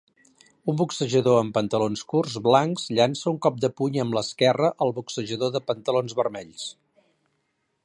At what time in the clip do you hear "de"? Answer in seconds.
3.67-3.71